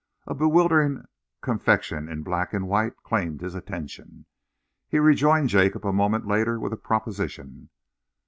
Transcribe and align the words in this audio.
A 0.25 0.33
bewildering 0.33 1.03
confection 1.41 2.09
in 2.09 2.23
black 2.23 2.53
and 2.55 2.67
white 2.67 2.95
claimed 3.03 3.41
his 3.41 3.53
attention. 3.53 4.25
He 4.89 4.97
rejoined 4.97 5.49
Jacob 5.49 5.85
a 5.85 5.93
moment 5.93 6.25
later 6.25 6.59
with 6.59 6.73
a 6.73 6.77
proposition. 6.77 7.69